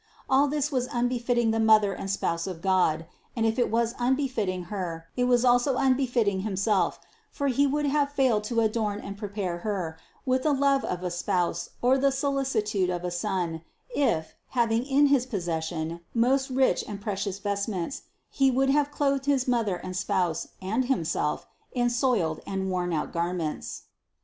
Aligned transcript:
All 0.27 0.47
this 0.47 0.71
was 0.71 0.87
unbefitting 0.87 1.51
the 1.51 1.59
Mother 1.59 1.93
and 1.93 2.09
Spouse 2.09 2.47
of 2.47 2.59
God, 2.63 3.05
and 3.35 3.45
if 3.45 3.59
it 3.59 3.69
was 3.69 3.93
unbefitting 3.99 4.63
Her, 4.73 5.05
it 5.15 5.25
was 5.25 5.45
also 5.45 5.75
unbefitting 5.75 6.39
Himself; 6.39 6.99
for 7.29 7.49
He 7.49 7.67
would 7.67 7.85
have 7.85 8.11
failed 8.11 8.43
to 8.45 8.61
adorn 8.61 8.99
and 8.99 9.15
prepare 9.15 9.59
Her, 9.59 9.99
with 10.25 10.41
the 10.41 10.53
love 10.53 10.83
of 10.83 11.03
a 11.03 11.11
Spouse, 11.11 11.69
or 11.83 11.99
the 11.99 12.11
solicitude 12.11 12.89
of 12.89 13.03
a 13.03 13.11
Son, 13.11 13.61
if, 13.93 14.33
having 14.57 14.87
in 14.87 15.05
his 15.05 15.27
pos 15.27 15.43
session 15.45 15.99
most 16.15 16.49
rich 16.49 16.83
and 16.87 16.99
precious 16.99 17.37
vestments, 17.37 18.01
He 18.31 18.49
would 18.49 18.71
have 18.71 18.89
clothed 18.89 19.27
his 19.27 19.47
Mother 19.47 19.75
and 19.75 19.95
Spouse, 19.95 20.47
and 20.63 20.85
Himself, 20.85 21.45
in 21.73 21.91
soiled 21.91 22.39
and 22.47 22.71
worn 22.71 22.91
out 22.91 23.13
garments. 23.13 23.83